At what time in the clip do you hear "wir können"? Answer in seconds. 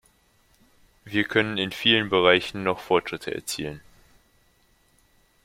1.05-1.59